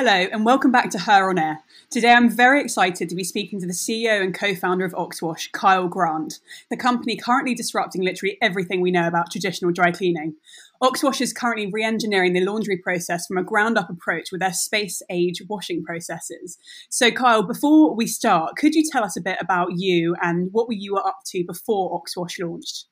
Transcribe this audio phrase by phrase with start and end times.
[0.00, 1.58] Hello, and welcome back to HURR on Air.
[1.90, 5.50] Today I'm very excited to be speaking to the CEO and co founder of Oxwash,
[5.50, 6.38] Kyle Grant,
[6.70, 10.36] the company currently disrupting literally everything we know about traditional dry cleaning.
[10.80, 14.52] Oxwash is currently re engineering the laundry process from a ground up approach with their
[14.52, 16.58] space age washing processes.
[16.88, 20.68] So, Kyle, before we start, could you tell us a bit about you and what
[20.68, 22.86] were you were up to before Oxwash launched?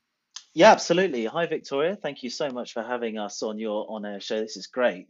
[0.55, 1.27] Yeah, absolutely.
[1.27, 1.95] Hi, Victoria.
[1.95, 4.41] Thank you so much for having us on your on air show.
[4.41, 5.07] This is great.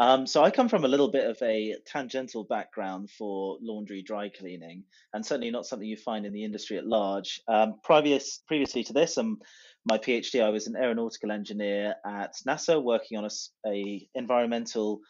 [0.00, 4.30] Um, so I come from a little bit of a tangential background for laundry dry
[4.30, 7.42] cleaning, and certainly not something you find in the industry at large.
[7.46, 9.40] Um, previous previously to this, um,
[9.84, 15.00] my PhD, I was an aeronautical engineer at NASA, working on a, a environmental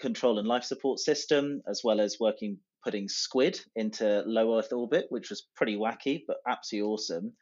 [0.00, 5.06] control and life support system, as well as working putting squid into low Earth orbit,
[5.10, 7.32] which was pretty wacky but absolutely awesome.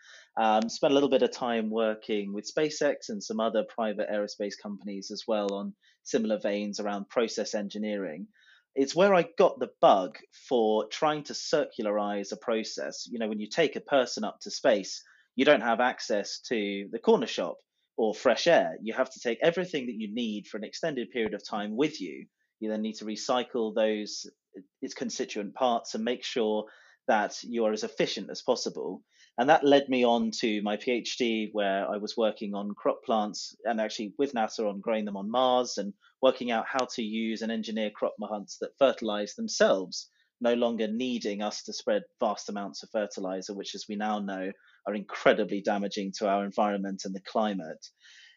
[0.40, 4.54] Um, spent a little bit of time working with SpaceX and some other private aerospace
[4.60, 5.72] companies as well on
[6.06, 8.28] similar veins around process engineering.
[8.74, 13.06] It's where I got the bug for trying to circularize a process.
[13.10, 15.02] You know, when you take a person up to space,
[15.34, 17.56] you don't have access to the corner shop
[17.96, 18.76] or fresh air.
[18.82, 22.00] You have to take everything that you need for an extended period of time with
[22.00, 22.26] you.
[22.60, 24.26] You then need to recycle those
[24.56, 26.66] uh, its constituent parts and make sure
[27.08, 29.02] that you are as efficient as possible.
[29.38, 33.54] And that led me on to my PhD, where I was working on crop plants
[33.64, 35.92] and actually with NASA on growing them on Mars and
[36.22, 41.42] working out how to use and engineer crop plants that fertilize themselves, no longer needing
[41.42, 44.50] us to spread vast amounts of fertilizer, which, as we now know,
[44.86, 47.86] are incredibly damaging to our environment and the climate.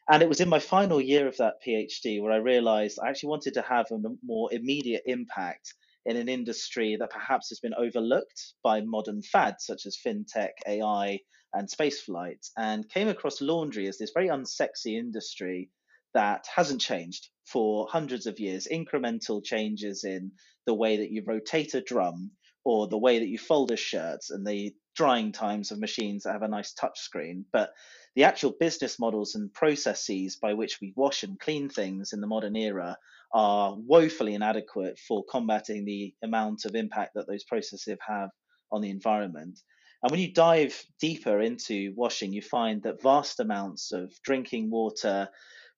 [0.09, 3.29] And it was in my final year of that PhD where I realized I actually
[3.29, 5.73] wanted to have a more immediate impact
[6.05, 11.19] in an industry that perhaps has been overlooked by modern fads such as fintech, AI,
[11.53, 15.69] and spaceflight, and came across laundry as this very unsexy industry
[16.13, 18.67] that hasn't changed for hundreds of years.
[18.71, 20.31] Incremental changes in
[20.65, 22.31] the way that you rotate a drum
[22.63, 26.33] or the way that you fold a shirt and the drying times of machines that
[26.33, 27.45] have a nice touch screen.
[27.51, 27.71] But
[28.19, 32.27] the actual business models and processes by which we wash and clean things in the
[32.27, 32.97] modern era
[33.33, 38.27] are woefully inadequate for combating the amount of impact that those processes have
[38.73, 39.57] on the environment.
[40.03, 45.29] And when you dive deeper into washing, you find that vast amounts of drinking water,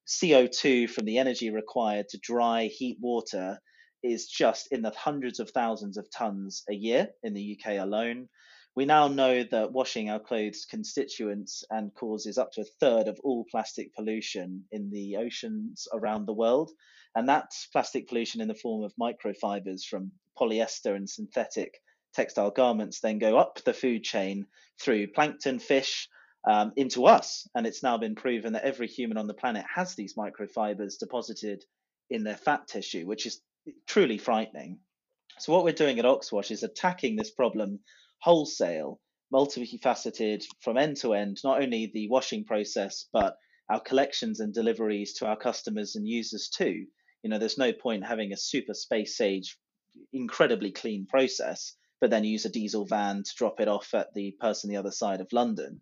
[0.07, 3.59] CO2 from the energy required to dry heat water
[4.01, 8.29] is just in the hundreds of thousands of tons a year in the UK alone.
[8.75, 13.19] We now know that washing our clothes constituents and causes up to a third of
[13.23, 16.71] all plastic pollution in the oceans around the world.
[17.13, 21.73] And that's plastic pollution in the form of microfibers from polyester and synthetic
[22.13, 24.45] textile garments then go up the food chain
[24.81, 26.09] through plankton, fish,
[26.49, 27.47] um, into us.
[27.55, 31.63] And it's now been proven that every human on the planet has these microfibers deposited
[32.09, 33.41] in their fat tissue, which is
[33.87, 34.79] truly frightening.
[35.39, 37.79] So, what we're doing at Oxwash is attacking this problem
[38.21, 38.99] wholesale,
[39.33, 43.35] multifaceted from end to end, not only the washing process, but
[43.69, 46.85] our collections and deliveries to our customers and users too.
[47.23, 49.57] You know, there's no point having a super space age,
[50.11, 54.35] incredibly clean process, but then use a diesel van to drop it off at the
[54.39, 55.81] person the other side of London.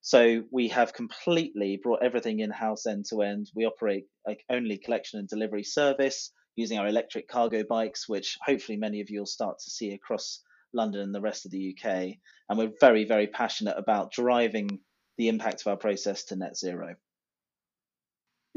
[0.00, 3.50] So we have completely brought everything in house end to end.
[3.54, 8.78] We operate like only collection and delivery service using our electric cargo bikes, which hopefully
[8.78, 10.42] many of you will start to see across
[10.76, 12.18] London and the rest of the UK.
[12.48, 14.80] And we're very, very passionate about driving
[15.18, 16.94] the impact of our process to net zero.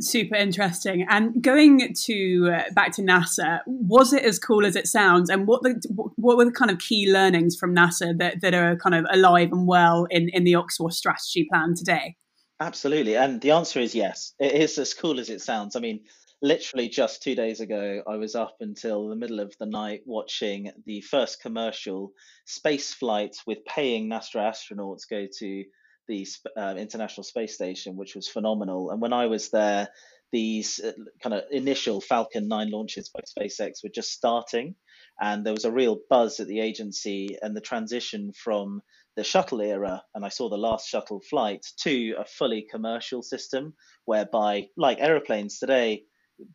[0.01, 1.05] Super interesting.
[1.09, 5.29] And going to uh, back to NASA, was it as cool as it sounds?
[5.29, 5.81] And what the
[6.15, 9.51] what were the kind of key learnings from NASA that, that are kind of alive
[9.51, 12.15] and well in, in the Oxwash strategy plan today?
[12.61, 13.15] Absolutely.
[13.15, 14.33] And the answer is yes.
[14.39, 15.75] It is as cool as it sounds.
[15.75, 16.01] I mean,
[16.41, 20.71] literally just two days ago, I was up until the middle of the night watching
[20.85, 22.13] the first commercial
[22.45, 25.63] space flight with paying NASA astronauts go to
[26.07, 26.27] the
[26.57, 28.89] uh, International Space Station, which was phenomenal.
[28.89, 29.89] And when I was there,
[30.31, 30.91] these uh,
[31.21, 34.75] kind of initial Falcon 9 launches by SpaceX were just starting.
[35.21, 38.81] And there was a real buzz at the agency, and the transition from
[39.15, 43.73] the shuttle era, and I saw the last shuttle flight, to a fully commercial system
[44.05, 46.03] whereby, like aeroplanes today,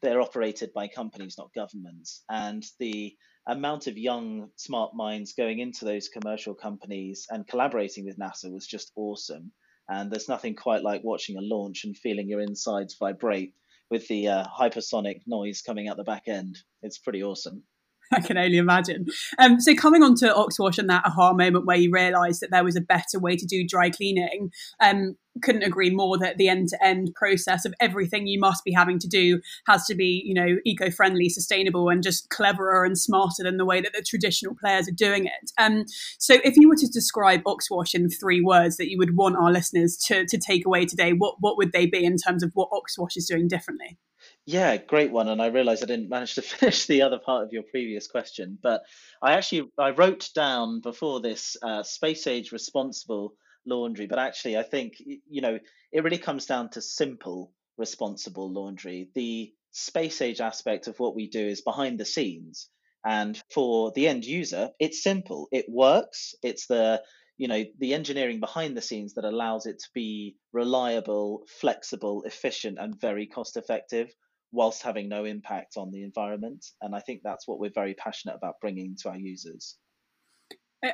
[0.02, 2.24] they're operated by companies, not governments.
[2.28, 3.16] And the
[3.46, 8.66] amount of young, smart minds going into those commercial companies and collaborating with NASA was
[8.66, 9.52] just awesome.
[9.88, 13.54] And there's nothing quite like watching a launch and feeling your insides vibrate
[13.90, 16.58] with the uh, hypersonic noise coming out the back end.
[16.82, 17.62] It's pretty awesome.
[18.12, 19.06] I can only imagine.
[19.38, 22.64] Um, so coming on to Oxwash and that aha moment where you realised that there
[22.64, 27.12] was a better way to do dry cleaning, um, couldn't agree more that the end-to-end
[27.16, 31.28] process of everything you must be having to do has to be, you know, eco-friendly,
[31.28, 35.26] sustainable, and just cleverer and smarter than the way that the traditional players are doing
[35.26, 35.50] it.
[35.58, 35.84] Um,
[36.18, 39.50] so if you were to describe Oxwash in three words that you would want our
[39.50, 42.68] listeners to, to take away today, what, what would they be in terms of what
[42.72, 43.98] Oxwash is doing differently?
[44.46, 45.28] Yeah, great one.
[45.28, 48.58] And I realized I didn't manage to finish the other part of your previous question,
[48.62, 48.82] but
[49.22, 54.62] I actually I wrote down before this uh, space age responsible laundry, but actually I
[54.62, 55.58] think you know
[55.92, 59.08] it really comes down to simple responsible laundry.
[59.14, 62.68] The space age aspect of what we do is behind the scenes,
[63.06, 65.48] and for the end user, it's simple.
[65.52, 66.34] It works.
[66.42, 67.02] It's the
[67.38, 72.76] you know the engineering behind the scenes that allows it to be reliable, flexible, efficient,
[72.78, 74.14] and very cost effective
[74.54, 76.64] whilst having no impact on the environment.
[76.80, 79.76] And I think that's what we're very passionate about bringing to our users.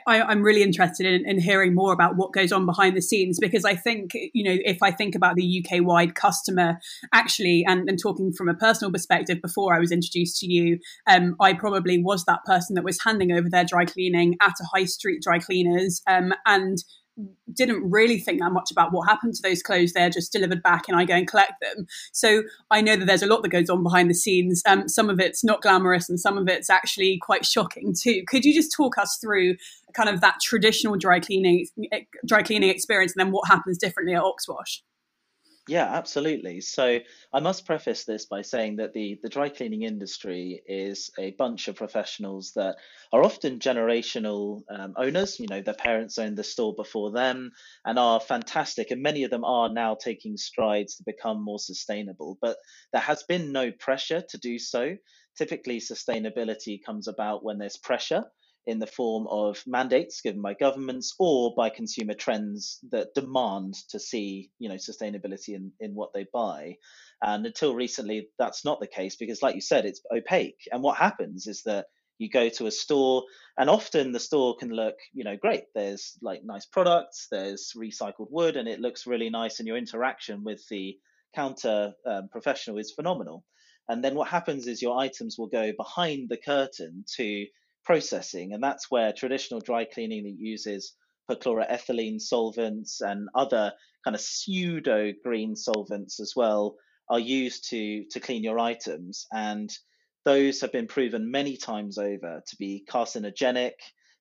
[0.06, 3.40] I, am really interested in, in, hearing more about what goes on behind the scenes
[3.40, 6.78] because I think, you know, if I think about the UK wide customer,
[7.12, 10.78] actually, and, and, talking from a personal perspective, before I was introduced to you,
[11.08, 14.64] um, I probably was that person that was handing over their dry cleaning at a
[14.72, 16.78] high street dry cleaners um, and
[17.52, 19.92] didn't really think that much about what happened to those clothes.
[19.92, 21.86] They're just delivered back and I go and collect them.
[22.12, 24.62] So I know that there's a lot that goes on behind the scenes.
[24.66, 28.22] Um, some of it's not glamorous and some of it's actually quite shocking too.
[28.26, 29.56] Could you just talk us through
[29.94, 31.66] kind of that traditional dry cleaning
[32.26, 34.82] dry cleaning experience and then what happens differently at Oxwash?
[35.70, 36.60] Yeah, absolutely.
[36.62, 36.98] So
[37.32, 41.68] I must preface this by saying that the, the dry cleaning industry is a bunch
[41.68, 42.76] of professionals that
[43.12, 45.38] are often generational um, owners.
[45.38, 47.52] You know, their parents owned the store before them
[47.84, 48.90] and are fantastic.
[48.90, 52.36] And many of them are now taking strides to become more sustainable.
[52.42, 52.56] But
[52.92, 54.96] there has been no pressure to do so.
[55.38, 58.24] Typically, sustainability comes about when there's pressure
[58.66, 63.98] in the form of mandates given by governments or by consumer trends that demand to
[63.98, 66.76] see you know sustainability in, in what they buy.
[67.22, 70.68] And until recently that's not the case because like you said it's opaque.
[70.70, 71.86] And what happens is that
[72.18, 73.24] you go to a store
[73.56, 75.64] and often the store can look you know great.
[75.74, 80.44] There's like nice products there's recycled wood and it looks really nice and your interaction
[80.44, 80.98] with the
[81.34, 83.44] counter um, professional is phenomenal.
[83.88, 87.46] And then what happens is your items will go behind the curtain to
[87.90, 88.52] processing.
[88.52, 90.94] And that's where traditional dry cleaning that uses
[91.28, 93.72] perchloroethylene solvents and other
[94.04, 96.76] kind of pseudo green solvents as well
[97.08, 99.26] are used to, to clean your items.
[99.32, 99.68] And
[100.24, 103.72] those have been proven many times over to be carcinogenic.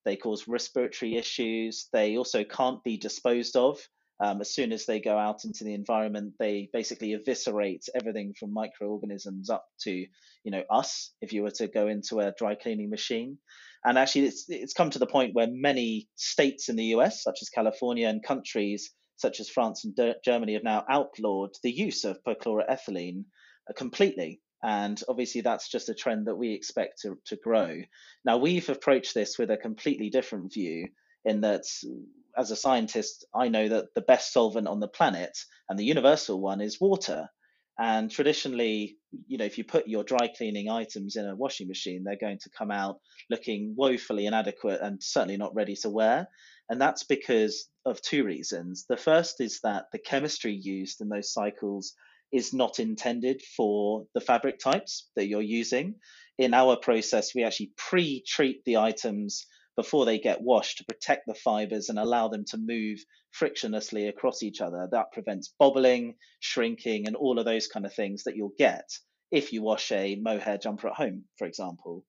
[0.04, 1.90] They cause respiratory issues.
[1.94, 3.80] They also can't be disposed of.
[4.22, 8.54] Um, as soon as they go out into the environment, they basically eviscerate everything from
[8.54, 11.12] microorganisms up to, you know, us.
[11.22, 13.38] If you were to go into a dry cleaning machine,
[13.86, 17.40] and actually, it's it's come to the point where many states in the U.S., such
[17.42, 22.06] as California, and countries such as France and D- Germany, have now outlawed the use
[22.06, 23.26] of perchloroethylene
[23.70, 24.42] uh, completely.
[24.64, 27.82] And obviously, that's just a trend that we expect to, to grow.
[28.26, 30.88] Now, we've approached this with a completely different view
[31.26, 31.64] in that
[32.38, 35.38] as a scientist, I know that the best solvent on the planet
[35.68, 37.30] and the universal one is water.
[37.78, 42.04] And traditionally, you know, if you put your dry cleaning items in a washing machine,
[42.04, 43.00] they're going to come out
[43.30, 46.28] looking woefully inadequate and certainly not ready to wear.
[46.70, 48.86] And that's because of two reasons.
[48.88, 51.94] The first is that the chemistry used in those cycles
[52.32, 55.96] is not intended for the fabric types that you're using.
[56.38, 61.26] In our process, we actually pre treat the items before they get washed to protect
[61.28, 63.00] the fibers and allow them to move
[63.32, 64.88] frictionlessly across each other.
[64.92, 68.90] That prevents bobbling, shrinking, and all of those kind of things that you'll get
[69.32, 72.06] if you wash a mohair jumper at home, for example.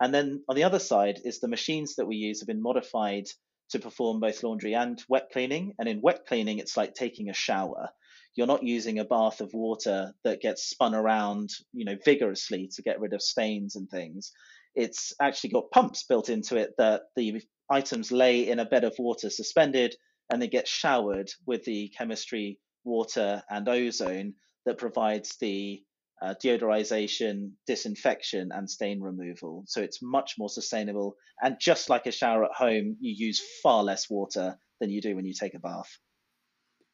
[0.00, 3.26] And then on the other side is the machines that we use have been modified
[3.70, 5.74] to perform both laundry and wet cleaning.
[5.78, 7.90] And in wet cleaning, it's like taking a shower.
[8.34, 12.82] You're not using a bath of water that gets spun around, you know, vigorously to
[12.82, 14.32] get rid of stains and things
[14.74, 18.94] it's actually got pumps built into it that the items lay in a bed of
[18.98, 19.94] water suspended
[20.30, 24.34] and they get showered with the chemistry, water, and ozone
[24.66, 25.82] that provides the
[26.22, 29.64] uh, deodorization, disinfection, and stain removal.
[29.66, 31.16] So it's much more sustainable.
[31.42, 35.16] And just like a shower at home, you use far less water than you do
[35.16, 35.98] when you take a bath.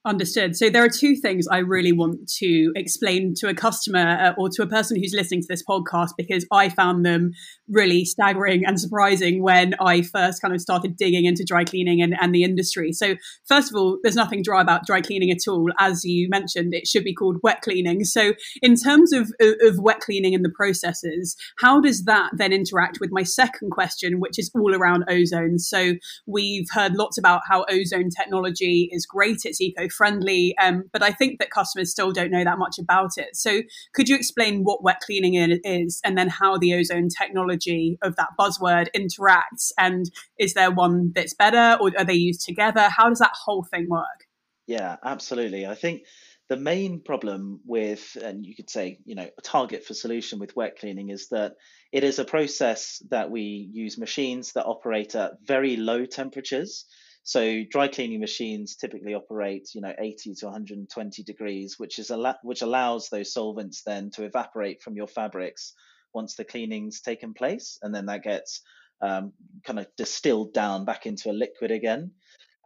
[0.07, 0.57] Understood.
[0.57, 4.49] So there are two things I really want to explain to a customer uh, or
[4.49, 7.33] to a person who's listening to this podcast because I found them
[7.69, 12.17] really staggering and surprising when I first kind of started digging into dry cleaning and,
[12.19, 12.93] and the industry.
[12.93, 13.17] So
[13.47, 15.69] first of all, there's nothing dry about dry cleaning at all.
[15.79, 18.05] As you mentioned, it should be called wet cleaning.
[18.05, 23.01] So in terms of, of wet cleaning and the processes, how does that then interact
[23.03, 25.59] with my second question, which is all around ozone?
[25.59, 29.41] So we've heard lots about how ozone technology is great.
[29.45, 33.13] It's eco friendly, um, but I think that customers still don't know that much about
[33.17, 33.37] it.
[33.37, 33.63] So,
[33.95, 38.31] could you explain what wet cleaning is and then how the ozone technology of that
[38.39, 39.71] buzzword interacts?
[39.79, 42.89] And is there one that's better or are they used together?
[42.89, 44.27] How does that whole thing work?
[44.67, 45.67] Yeah, absolutely.
[45.67, 46.03] I think
[46.51, 50.57] the main problem with, and you could say, you know, a target for solution with
[50.57, 51.53] wet cleaning is that
[51.93, 56.87] it is a process that we use machines that operate at very low temperatures.
[57.23, 62.39] So dry cleaning machines typically operate, you know, 80 to 120 degrees, which is a
[62.43, 65.75] which allows those solvents then to evaporate from your fabrics
[66.15, 68.63] once the cleaning's taken place, and then that gets
[69.03, 69.33] um,
[69.65, 72.13] kind of distilled down back into a liquid again.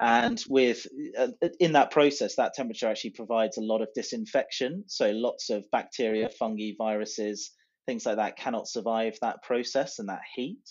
[0.00, 1.28] And with uh,
[1.60, 4.84] in that process, that temperature actually provides a lot of disinfection.
[4.86, 7.52] So lots of bacteria, fungi, viruses,
[7.86, 10.68] things like that cannot survive that process and that heat.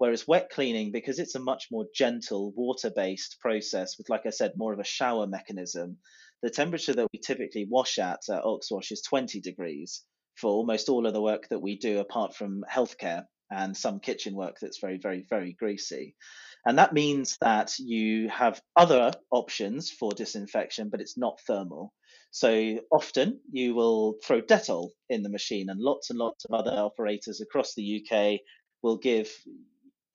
[0.00, 4.30] Whereas wet cleaning, because it's a much more gentle water based process with, like I
[4.30, 5.98] said, more of a shower mechanism,
[6.42, 10.02] the temperature that we typically wash at at Oxwash is 20 degrees
[10.36, 14.34] for almost all of the work that we do, apart from healthcare and some kitchen
[14.34, 16.16] work that's very, very, very greasy.
[16.64, 21.92] And that means that you have other options for disinfection, but it's not thermal.
[22.30, 26.74] So often you will throw Dettol in the machine, and lots and lots of other
[26.74, 28.40] operators across the UK
[28.82, 29.30] will give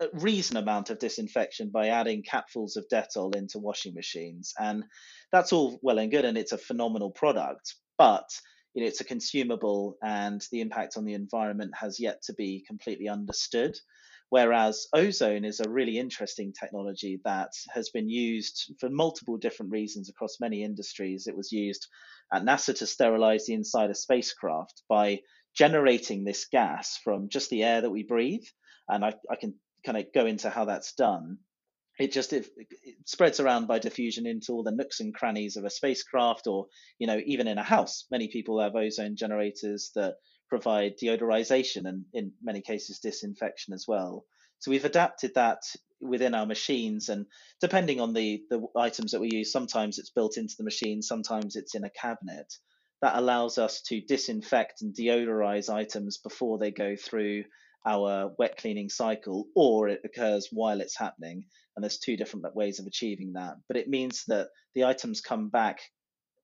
[0.01, 4.53] a reason amount of disinfection by adding capfuls of Dettol into washing machines.
[4.59, 4.83] And
[5.31, 7.75] that's all well and good, and it's a phenomenal product.
[7.97, 8.27] But
[8.73, 12.63] you know, it's a consumable, and the impact on the environment has yet to be
[12.67, 13.77] completely understood.
[14.29, 20.09] Whereas ozone is a really interesting technology that has been used for multiple different reasons
[20.09, 21.27] across many industries.
[21.27, 21.87] It was used
[22.33, 25.21] at NASA to sterilize the inside of spacecraft by
[25.55, 28.43] generating this gas from just the air that we breathe.
[28.89, 29.53] And I, I can
[29.85, 31.37] kind of go into how that's done,
[31.97, 35.63] it just it, it, spreads around by diffusion into all the nooks and crannies of
[35.63, 36.67] a spacecraft, or
[36.99, 38.05] you know even in a house.
[38.11, 40.15] Many people have ozone generators that
[40.49, 44.25] provide deodorization and in many cases disinfection as well.
[44.59, 45.63] So we've adapted that
[46.01, 47.25] within our machines, and
[47.61, 51.55] depending on the the items that we use, sometimes it's built into the machine, sometimes
[51.55, 52.53] it's in a cabinet.
[53.01, 57.43] That allows us to disinfect and deodorize items before they go through
[57.85, 61.45] our wet cleaning cycle or it occurs while it's happening.
[61.75, 63.55] And there's two different ways of achieving that.
[63.67, 65.79] But it means that the items come back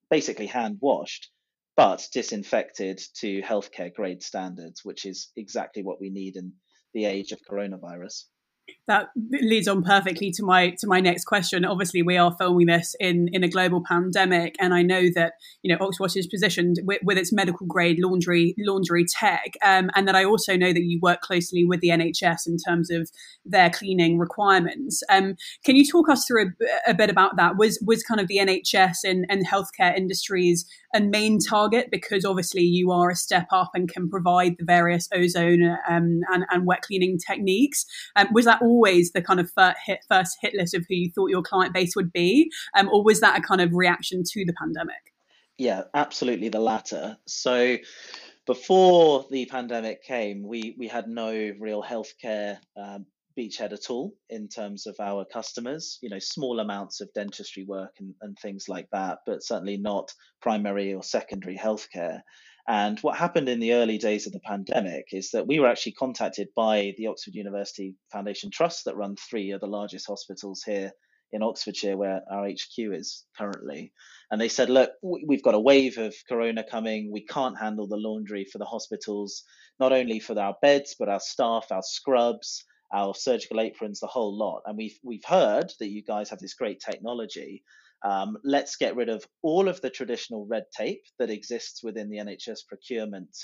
[0.10, 1.30] basically hand washed,
[1.76, 6.54] but disinfected to healthcare grade standards, which is exactly what we need in
[6.94, 8.26] the age of coronavirus
[8.88, 9.08] that
[9.42, 11.66] leads on perfectly to my to my next question.
[11.66, 15.74] Obviously, we are filming this in in a global pandemic, and I know that you
[15.74, 20.16] know Oxwash is positioned with, with its medical grade laundry laundry tech, um, and that
[20.16, 23.10] I also know that you work closely with the NHS in terms of
[23.46, 25.02] their cleaning requirements.
[25.10, 26.52] Um, can you talk us through
[26.88, 27.58] a, a, bit about that?
[27.58, 32.62] Was was kind of the NHS and, and healthcare industries a main target because obviously
[32.62, 36.82] you are a step up and can provide the various ozone um, and, and wet
[36.82, 37.86] cleaning techniques.
[38.16, 41.12] Um, was that always the kind of first hit, first hit list of who you
[41.14, 44.46] thought your client base would be, um, or was that a kind of reaction to
[44.46, 45.14] the pandemic?
[45.58, 47.18] Yeah, absolutely the latter.
[47.28, 47.78] So
[48.48, 53.06] before the pandemic came, we we had no real healthcare um,
[53.38, 56.00] beachhead at all in terms of our customers.
[56.02, 60.14] You know, small amounts of dentistry work and, and things like that, but certainly not
[60.42, 62.22] primary or secondary healthcare.
[62.68, 65.94] And what happened in the early days of the pandemic is that we were actually
[65.94, 70.92] contacted by the Oxford University Foundation Trust that run three of the largest hospitals here
[71.34, 73.94] in Oxfordshire, where our HQ is currently.
[74.30, 77.10] And they said, look, we've got a wave of corona coming.
[77.12, 79.44] We can't handle the laundry for the hospitals,
[79.80, 84.38] not only for our beds, but our staff, our scrubs, our surgical aprons, the whole
[84.38, 84.64] lot.
[84.66, 87.64] And we've we've heard that you guys have this great technology.
[88.04, 92.18] Um, let's get rid of all of the traditional red tape that exists within the
[92.18, 93.36] NHS procurement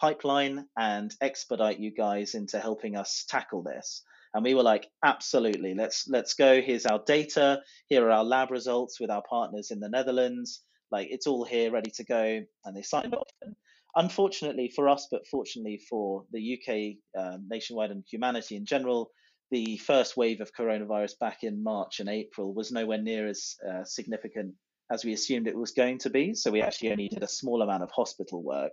[0.00, 4.02] pipeline and expedite you guys into helping us tackle this.
[4.34, 6.60] And we were like, absolutely, let's let's go.
[6.60, 7.60] Here's our data.
[7.88, 10.62] Here are our lab results with our partners in the Netherlands.
[10.90, 12.40] Like it's all here, ready to go.
[12.64, 13.28] And they signed off.
[13.42, 13.54] And
[13.96, 19.10] unfortunately for us, but fortunately for the UK um, nationwide and humanity in general,
[19.50, 23.84] the first wave of coronavirus back in March and April was nowhere near as uh,
[23.84, 24.54] significant
[24.90, 26.34] as we assumed it was going to be.
[26.34, 28.72] So we actually only did a small amount of hospital work.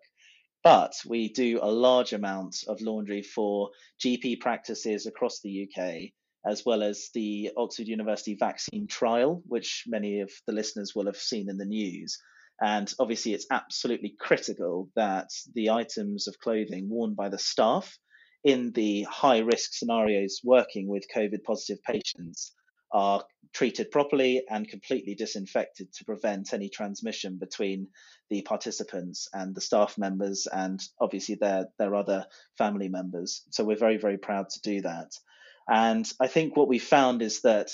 [0.64, 3.70] But we do a large amount of laundry for
[4.04, 6.12] GP practices across the UK,
[6.46, 11.16] as well as the Oxford University vaccine trial, which many of the listeners will have
[11.16, 12.18] seen in the news.
[12.62, 17.98] And obviously, it's absolutely critical that the items of clothing worn by the staff
[18.44, 22.54] in the high risk scenarios working with COVID positive patients
[22.92, 23.24] are
[23.54, 27.88] treated properly and completely disinfected to prevent any transmission between
[28.30, 32.26] the participants and the staff members and obviously their their other
[32.58, 33.44] family members.
[33.52, 35.12] So we're very very proud to do that.
[35.68, 37.72] And i think what we found is that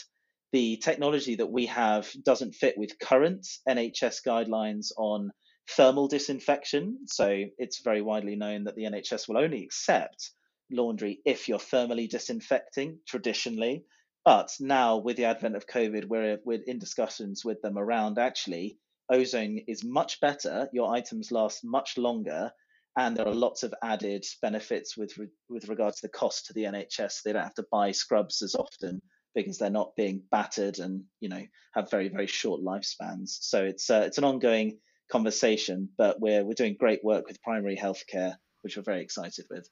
[0.55, 5.29] the technology that we have doesn't fit with current nhs guidelines on
[5.71, 10.31] thermal disinfection so it's very widely known that the nhs will only accept
[10.71, 13.83] laundry if you're thermally disinfecting traditionally
[14.23, 18.79] but now, with the advent of COVID, we're, we're in discussions with them around actually
[19.11, 20.67] ozone is much better.
[20.73, 22.51] Your items last much longer,
[22.97, 25.13] and there are lots of added benefits with
[25.47, 27.21] with regards to the cost to the NHS.
[27.21, 28.99] They don't have to buy scrubs as often
[29.35, 33.37] because they're not being battered and you know have very very short lifespans.
[33.41, 34.79] So it's uh, it's an ongoing
[35.11, 39.69] conversation, but we're we're doing great work with primary healthcare, which we're very excited with.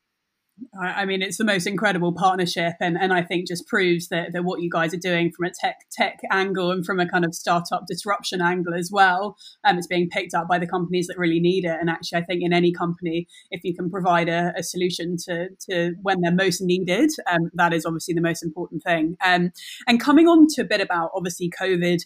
[0.80, 4.44] I mean, it's the most incredible partnership, and, and I think just proves that, that
[4.44, 7.34] what you guys are doing from a tech tech angle and from a kind of
[7.34, 11.40] startup disruption angle as well, um, it's being picked up by the companies that really
[11.40, 11.78] need it.
[11.80, 15.50] And actually, I think in any company, if you can provide a, a solution to
[15.70, 19.16] to when they're most needed, um, that is obviously the most important thing.
[19.26, 19.52] Um,
[19.88, 22.04] and coming on to a bit about obviously COVID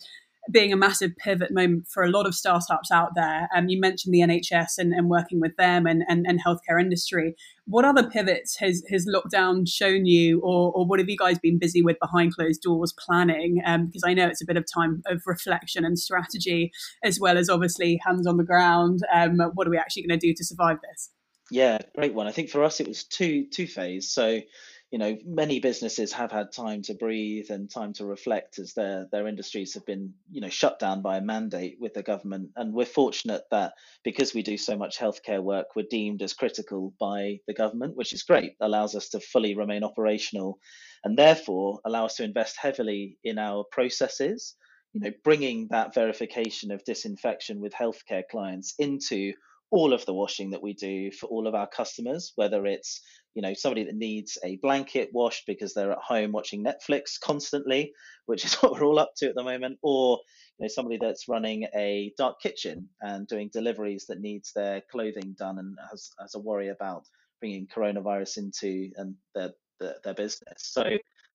[0.52, 3.50] being a massive pivot moment for a lot of startups out there.
[3.56, 7.36] Um, you mentioned the NHS and, and working with them and, and, and, healthcare industry.
[7.66, 11.60] What other pivots has, has lockdown shown you, or, or what have you guys been
[11.60, 13.62] busy with behind closed doors planning?
[13.66, 16.72] Um, because I know it's a bit of time of reflection and strategy,
[17.04, 19.02] as well as obviously hands on the ground.
[19.14, 21.10] Um, what are we actually going to do to survive this?
[21.50, 22.28] Yeah, great one.
[22.28, 24.10] I think for us it was two two phase.
[24.10, 24.42] So
[24.92, 29.08] you know many businesses have had time to breathe and time to reflect as their
[29.12, 32.52] their industries have been you know shut down by a mandate with the government.
[32.56, 36.94] And we're fortunate that because we do so much healthcare work we're deemed as critical
[37.00, 40.60] by the government which is great allows us to fully remain operational
[41.04, 44.56] and therefore allow us to invest heavily in our processes
[44.94, 49.34] you know bringing that verification of disinfection with healthcare clients into
[49.70, 53.02] all of the washing that we do for all of our customers, whether it's
[53.34, 57.94] you know somebody that needs a blanket washed because they're at home watching Netflix constantly,
[58.26, 60.20] which is what we're all up to at the moment, or
[60.58, 65.36] you know somebody that's running a dark kitchen and doing deliveries that needs their clothing
[65.38, 67.06] done and has, has a worry about
[67.40, 70.58] bringing coronavirus into and their, their, their business.
[70.58, 70.84] So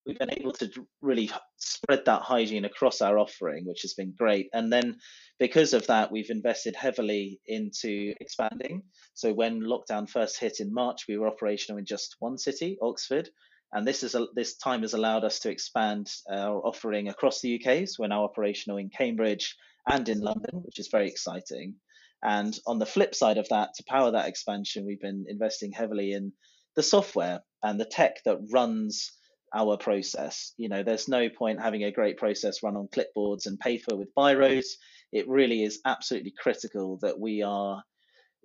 [0.07, 4.49] we've been able to really spread that hygiene across our offering, which has been great.
[4.53, 4.97] And then
[5.39, 8.83] because of that, we've invested heavily into expanding.
[9.15, 13.29] So when lockdown first hit in March, we were operational in just one city, Oxford.
[13.73, 17.55] And this is a, this time has allowed us to expand our offering across the
[17.55, 17.89] UK.
[17.89, 19.57] So we're now operational in Cambridge
[19.89, 21.77] and in London, which is very exciting.
[22.23, 26.13] And on the flip side of that, to power that expansion, we've been investing heavily
[26.13, 26.33] in
[26.77, 29.13] the software and the tech that runs
[29.55, 30.53] our process.
[30.57, 34.15] You know, there's no point having a great process run on clipboards and paper with
[34.15, 34.67] biros.
[35.13, 37.83] It really is absolutely critical that we are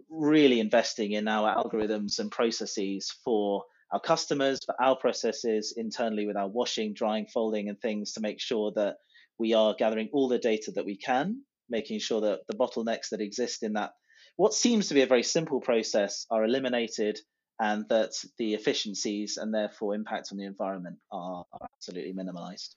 [0.09, 6.35] really investing in our algorithms and processes for our customers, for our processes internally with
[6.35, 8.97] our washing, drying, folding, and things to make sure that
[9.39, 13.21] we are gathering all the data that we can, making sure that the bottlenecks that
[13.21, 13.91] exist in that
[14.37, 17.19] what seems to be a very simple process are eliminated
[17.59, 22.75] and that the efficiencies and therefore impact on the environment are, absolutely minimalized.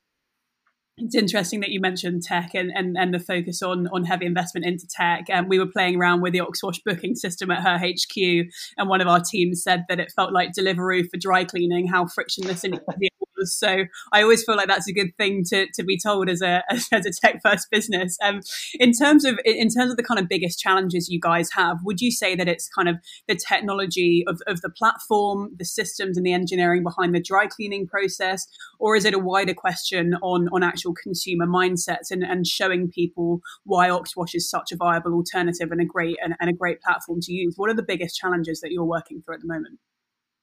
[0.96, 4.66] It's interesting that you mentioned tech and, and, and the focus on on heavy investment
[4.66, 5.24] into tech.
[5.30, 8.88] And um, we were playing around with the Oxwash booking system at HURR HQ, and
[8.88, 12.64] one of our teams said that it felt like Deliveroo for dry cleaning, how frictionless
[12.64, 13.08] and easy
[13.44, 16.62] so I always feel like that's a good thing to, to be told as a
[16.70, 18.16] as, as a tech first business.
[18.22, 18.40] Um,
[18.74, 22.00] in terms of in terms of the kind of biggest challenges you guys have, would
[22.00, 22.96] you say that it's kind of
[23.28, 27.86] the technology of, of the platform, the systems, and the engineering behind the dry cleaning
[27.86, 28.46] process,
[28.78, 33.40] or is it a wider question on on actual consumer mindsets and, and showing people
[33.64, 37.20] why Oxwash is such a viable alternative and a great and, and a great platform
[37.22, 37.54] to use?
[37.56, 39.78] What are the biggest challenges that you're working through at the moment?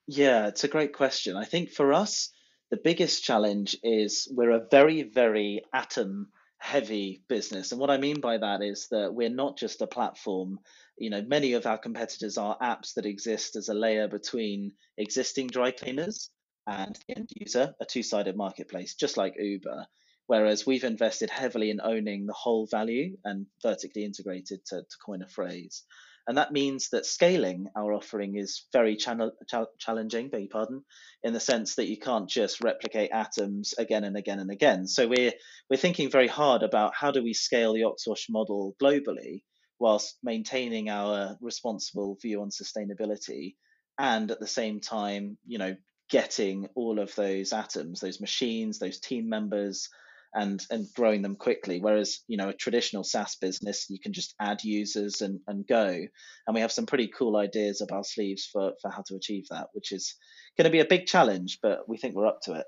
[0.08, 1.36] Yeah, it's a great question.
[1.36, 2.30] I think for us,
[2.70, 6.28] the biggest challenge is we're a very, very atom
[6.60, 7.72] heavy business.
[7.72, 10.60] And what I mean by that is that we're not just a platform.
[10.98, 15.48] You know, many of our competitors are apps that exist as a layer between existing
[15.48, 16.30] dry cleaners
[16.66, 19.86] and the end user, a two sided marketplace, just like Uber.
[20.26, 25.22] Whereas we've invested heavily in owning the whole value and vertically integrated to, to coin
[25.22, 25.84] a phrase.
[26.28, 30.84] And that means that scaling our offering is very channel, ch- challenging, beg your pardon,
[31.24, 34.88] in the sense that you can't just replicate atoms again and again and again.
[34.88, 35.32] So we're
[35.70, 39.44] we're thinking very hard about how do we scale the Oxwash model globally
[39.80, 43.56] whilst maintaining our responsible view on sustainability
[43.98, 45.76] and at the same time, you know,
[46.10, 49.90] getting all of those atoms, those machines, those team members,
[50.34, 51.80] and and growing them quickly.
[51.80, 55.88] Whereas you know a traditional SaaS business, you can just add users and and go.
[55.88, 59.46] And we have some pretty cool ideas up our sleeves for for how to achieve
[59.50, 60.16] that, which is
[60.58, 62.66] going to be a big challenge, but we think we're up to it.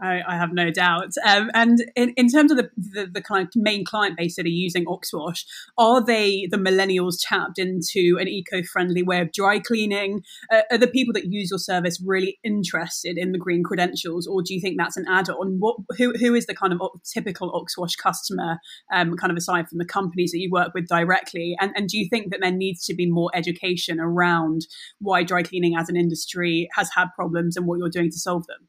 [0.00, 1.12] I, I, have no doubt.
[1.26, 4.46] Um, and in, in terms of the, the, the, kind of main client base that
[4.46, 5.44] are using Oxwash,
[5.76, 10.22] are they the millennials tapped into an eco-friendly way of dry cleaning?
[10.50, 14.42] Uh, are the people that use your service really interested in the green credentials, or
[14.42, 15.58] do you think that's an add-on?
[15.58, 18.58] What who who is the kind of typical Oxwash customer,
[18.92, 21.54] um, kind of aside from the companies that you work with directly?
[21.60, 24.66] And and do you think that there needs to be more education around
[25.00, 28.46] why dry cleaning as an industry has had problems and what you're doing to solve
[28.46, 28.68] them?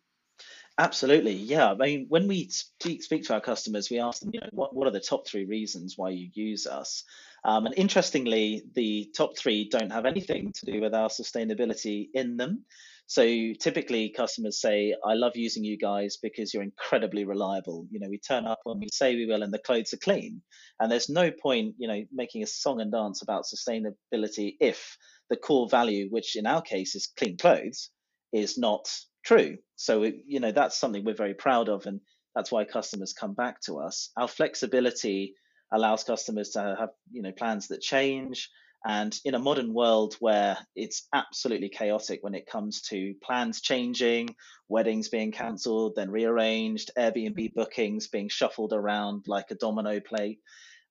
[0.79, 1.71] Absolutely, yeah.
[1.71, 4.75] I mean, when we speak, speak to our customers, we ask them, you know, what,
[4.75, 7.03] what are the top three reasons why you use us?
[7.45, 12.37] Um, and interestingly, the top three don't have anything to do with our sustainability in
[12.37, 12.65] them.
[13.05, 13.23] So
[13.59, 17.85] typically, customers say, "I love using you guys because you're incredibly reliable.
[17.91, 20.41] You know, we turn up when we say we will, and the clothes are clean.
[20.79, 24.97] And there's no point, you know, making a song and dance about sustainability if
[25.29, 27.91] the core value, which in our case is clean clothes,
[28.31, 28.87] is not
[29.23, 29.57] true.
[29.75, 31.99] So, you know, that's something we're very proud of, and
[32.35, 34.09] that's why customers come back to us.
[34.17, 35.35] Our flexibility
[35.71, 38.49] allows customers to have, you know, plans that change.
[38.85, 44.35] And in a modern world where it's absolutely chaotic when it comes to plans changing,
[44.67, 50.39] weddings being cancelled, then rearranged, Airbnb bookings being shuffled around like a domino plate,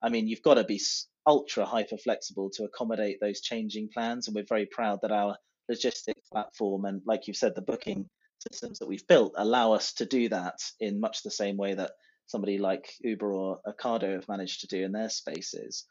[0.02, 0.80] I mean, you've got to be
[1.26, 4.26] ultra hyper flexible to accommodate those changing plans.
[4.26, 5.36] And we're very proud that our
[5.68, 8.08] logistics platform and, like you said, the booking
[8.50, 11.92] systems that we've built allow us to do that in much the same way that
[12.26, 15.84] somebody like Uber or Ocado have managed to do in their spaces.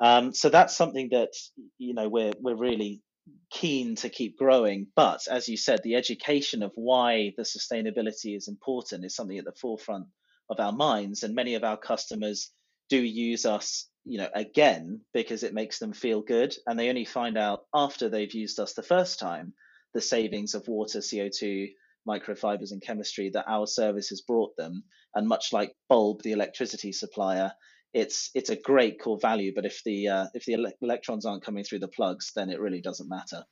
[0.00, 1.32] Um, so that's something that
[1.78, 3.02] you know we're we're really
[3.50, 4.88] keen to keep growing.
[4.96, 9.44] But as you said, the education of why the sustainability is important is something at
[9.44, 10.06] the forefront
[10.50, 12.50] of our minds, and many of our customers
[12.88, 17.04] do use us you know again because it makes them feel good and they only
[17.04, 19.54] find out after they've used us the first time
[19.94, 21.68] the savings of water, CO2,
[22.08, 24.84] microfibers, and chemistry that our service has brought them.
[25.14, 27.52] And much like Bulb, the electricity supplier,
[27.92, 29.52] it's it's a great core value.
[29.54, 32.60] But if the uh, if the ele- electrons aren't coming through the plugs, then it
[32.60, 33.44] really doesn't matter.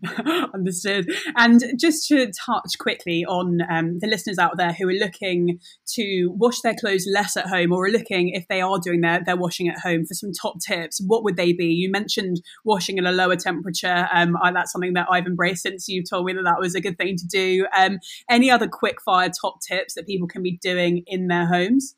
[0.54, 1.06] Understood.
[1.36, 5.58] And just to touch quickly on um, the listeners out there who are looking
[5.94, 9.22] to wash their clothes less at home or are looking, if they are doing their,
[9.24, 11.66] their washing at home, for some top tips, what would they be?
[11.66, 14.08] You mentioned washing at a lower temperature.
[14.12, 16.96] Um, that's something that I've embraced since you told me that that was a good
[16.96, 17.66] thing to do.
[17.76, 17.98] Um,
[18.30, 21.94] any other quick fire top tips that people can be doing in their homes?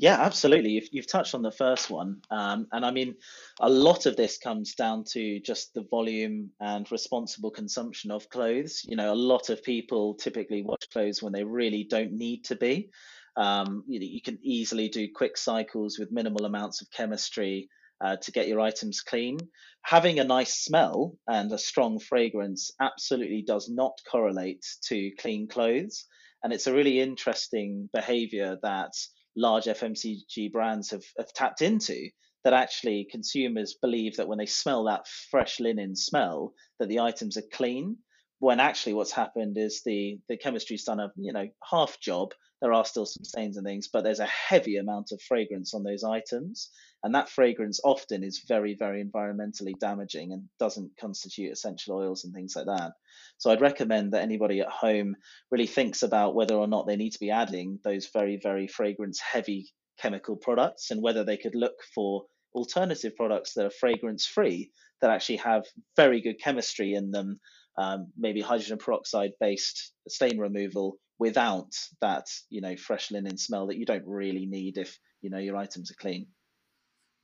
[0.00, 0.70] Yeah, absolutely.
[0.70, 2.22] You've, you've touched on the first one.
[2.30, 3.16] Um, and I mean,
[3.60, 8.82] a lot of this comes down to just the volume and responsible consumption of clothes.
[8.84, 12.54] You know, a lot of people typically wash clothes when they really don't need to
[12.54, 12.90] be.
[13.36, 17.68] Um, you, know, you can easily do quick cycles with minimal amounts of chemistry
[18.00, 19.38] uh, to get your items clean.
[19.82, 26.04] Having a nice smell and a strong fragrance absolutely does not correlate to clean clothes.
[26.44, 28.92] And it's a really interesting behavior that
[29.38, 32.08] large FMCG brands have, have tapped into
[32.44, 37.36] that actually consumers believe that when they smell that fresh linen smell that the items
[37.36, 37.96] are clean
[38.40, 42.72] when actually what's happened is the the chemistry's done a you know half job there
[42.72, 46.04] are still some stains and things but there's a heavy amount of fragrance on those
[46.04, 46.70] items
[47.02, 52.34] and that fragrance often is very very environmentally damaging and doesn't constitute essential oils and
[52.34, 52.92] things like that.
[53.38, 55.14] So i'd recommend that anybody at home
[55.50, 59.20] really thinks about whether or not they need to be adding those very very fragrance
[59.20, 64.70] heavy chemical products and whether they could look for alternative products that are fragrance free
[65.00, 65.64] that actually have
[65.96, 67.38] very good chemistry in them
[67.78, 73.78] um, maybe hydrogen peroxide based stain removal without that you know fresh linen smell that
[73.78, 76.26] you don't really need if you know your items are clean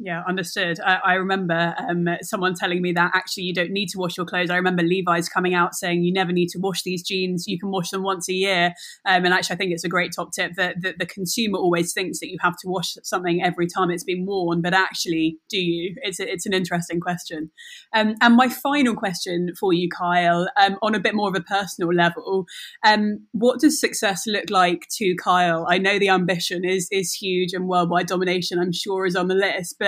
[0.00, 0.80] Yeah, understood.
[0.84, 4.26] I, I remember um, someone telling me that actually you don't need to wash your
[4.26, 4.50] clothes.
[4.50, 7.44] I remember Levi's coming out saying you never need to wash these jeans.
[7.46, 8.74] You can wash them once a year.
[9.06, 11.92] Um, and actually, I think it's a great top tip that, that the consumer always
[11.92, 14.62] thinks that you have to wash something every time it's been worn.
[14.62, 15.94] But actually, do you?
[16.02, 17.52] It's, a, it's an interesting question.
[17.94, 21.40] Um, and my final question for you, Kyle, um, on a bit more of a
[21.40, 22.46] personal level,
[22.84, 25.66] um, what does success look like to Kyle?
[25.70, 29.36] I know the ambition is, is huge and worldwide domination, I'm sure, is on the
[29.36, 29.76] list.
[29.78, 29.83] But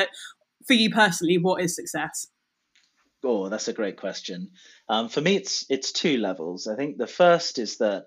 [0.67, 2.27] for you personally, what is success?
[3.25, 4.51] Oh, that's a great question.
[4.89, 6.69] Um, for me, it's it's two levels.
[6.69, 8.07] I think the first is that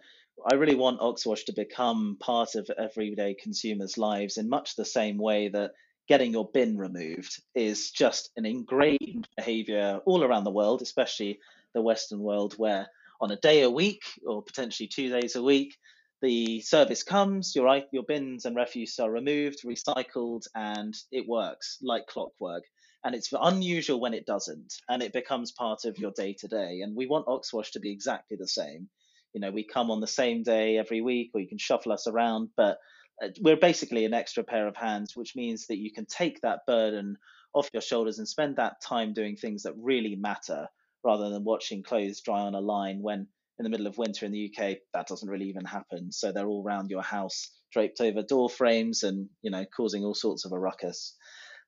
[0.49, 5.17] I really want Oxwash to become part of everyday consumers' lives in much the same
[5.17, 5.71] way that
[6.07, 11.39] getting your bin removed is just an ingrained behavior all around the world, especially
[11.73, 12.87] the Western world, where
[13.21, 15.77] on a day a week or potentially two days a week,
[16.21, 22.07] the service comes, your your bins and refuse are removed, recycled, and it works like
[22.07, 22.63] clockwork.
[23.03, 26.81] And it's unusual when it doesn't, and it becomes part of your day to day.
[26.81, 28.89] And we want Oxwash to be exactly the same.
[29.33, 32.07] You know, we come on the same day every week, or you can shuffle us
[32.07, 32.77] around, but
[33.23, 36.65] uh, we're basically an extra pair of hands, which means that you can take that
[36.67, 37.17] burden
[37.53, 40.67] off your shoulders and spend that time doing things that really matter
[41.03, 43.27] rather than watching clothes dry on a line when
[43.59, 46.11] in the middle of winter in the UK, that doesn't really even happen.
[46.11, 50.15] So they're all around your house, draped over door frames, and you know, causing all
[50.15, 51.15] sorts of a ruckus.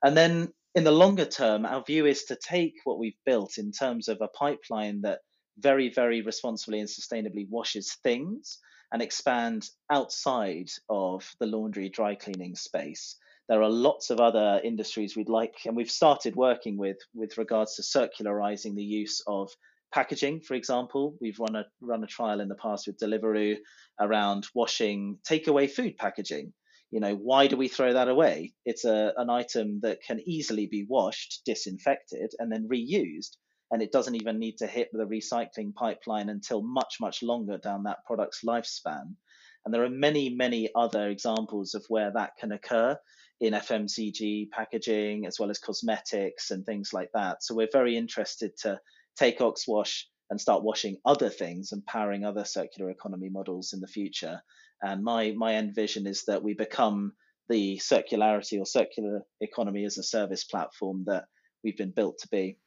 [0.04, 3.72] And then in the longer term, our view is to take what we've built in
[3.72, 5.20] terms of a pipeline that
[5.60, 8.58] very, very responsibly and sustainably washes things
[8.94, 13.18] and expand outside of the laundry dry cleaning space.
[13.50, 17.76] There are lots of other industries we'd like, and we've started working with with regards
[17.76, 19.52] to circularizing the use of
[19.92, 21.16] packaging, for example.
[21.22, 23.58] We've run a run a trial in the past with Deliveroo
[24.00, 26.54] around washing takeaway food packaging.
[26.92, 28.54] You know, why do we throw that away?
[28.66, 33.38] It's a, an item that can easily be washed, disinfected, and then reused.
[33.72, 37.84] And it doesn't even need to hit the recycling pipeline until much, much longer down
[37.84, 39.16] that product's lifespan.
[39.64, 42.98] And there are many, many other examples of where that can occur
[43.40, 47.44] in FMCG packaging, as well as cosmetics and things like that.
[47.44, 48.80] So we're very interested to
[49.22, 53.88] take Oxwash and start washing other things and powering other circular economy models in the
[53.88, 54.42] future.
[54.82, 57.14] And my my end vision is that we become
[57.48, 61.26] the circularity or circular economy as a service platform that
[61.64, 62.58] we've been built to be.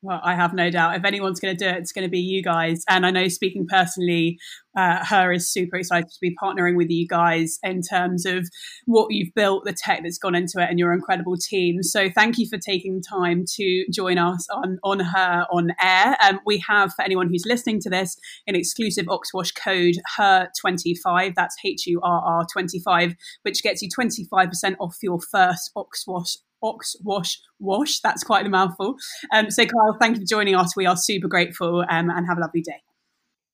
[0.00, 0.96] Well, I have no doubt.
[0.96, 2.84] If anyone's going to do it, it's going to be you guys.
[2.88, 4.38] And I know, speaking personally,
[4.76, 8.48] uh, HURR is super excited to be partnering with you guys in terms of
[8.84, 11.82] what you've built, the tech that's gone into it, and your incredible team.
[11.82, 16.16] So, thank you for taking time to join us on on HURR on air.
[16.22, 20.94] Um, we have for anyone who's listening to this an exclusive Oxwash code, HURR twenty
[20.94, 21.34] five.
[21.34, 25.18] That's H U R R twenty five, which gets you twenty five percent off your
[25.20, 28.00] first Oxwash Ox Wash Wash.
[28.00, 28.96] That's quite a mouthful.
[29.32, 30.76] Um, so, Kyle, thank you for joining us.
[30.76, 32.82] We are super grateful um, and have a lovely day.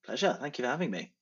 [0.05, 0.37] Pleasure.
[0.41, 1.13] Thank you for having me.